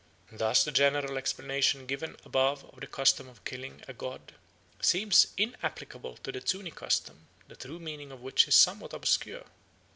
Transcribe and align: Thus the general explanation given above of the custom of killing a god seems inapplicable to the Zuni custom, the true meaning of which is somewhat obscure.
Thus 0.31 0.63
the 0.63 0.71
general 0.71 1.15
explanation 1.15 1.85
given 1.85 2.17
above 2.25 2.63
of 2.65 2.79
the 2.79 2.87
custom 2.87 3.29
of 3.29 3.43
killing 3.45 3.83
a 3.87 3.93
god 3.93 4.33
seems 4.81 5.27
inapplicable 5.37 6.17
to 6.23 6.31
the 6.31 6.41
Zuni 6.41 6.71
custom, 6.71 7.27
the 7.47 7.55
true 7.55 7.77
meaning 7.77 8.11
of 8.11 8.19
which 8.21 8.47
is 8.47 8.55
somewhat 8.55 8.93
obscure. 8.93 9.45